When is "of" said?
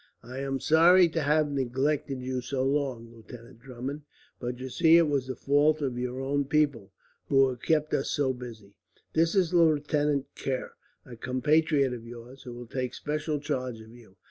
5.83-5.99, 11.93-12.07, 13.79-13.91